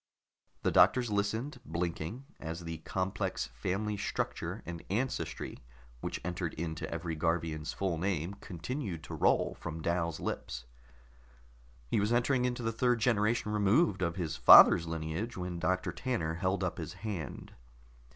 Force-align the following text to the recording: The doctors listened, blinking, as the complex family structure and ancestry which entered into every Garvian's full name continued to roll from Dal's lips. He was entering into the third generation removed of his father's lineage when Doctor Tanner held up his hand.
The 0.63 0.71
doctors 0.71 1.11
listened, 1.11 1.59
blinking, 1.63 2.25
as 2.39 2.61
the 2.61 2.79
complex 2.79 3.51
family 3.53 3.97
structure 3.97 4.63
and 4.65 4.83
ancestry 4.89 5.59
which 5.99 6.19
entered 6.25 6.55
into 6.55 6.89
every 6.89 7.13
Garvian's 7.15 7.71
full 7.71 7.99
name 7.99 8.33
continued 8.39 9.03
to 9.03 9.13
roll 9.13 9.53
from 9.59 9.79
Dal's 9.83 10.19
lips. 10.19 10.65
He 11.91 11.99
was 11.99 12.11
entering 12.11 12.45
into 12.45 12.63
the 12.63 12.71
third 12.71 12.99
generation 12.99 13.51
removed 13.51 14.01
of 14.01 14.15
his 14.15 14.35
father's 14.37 14.87
lineage 14.87 15.37
when 15.37 15.59
Doctor 15.59 15.91
Tanner 15.91 16.33
held 16.33 16.63
up 16.63 16.79
his 16.79 16.93
hand. 17.05 17.53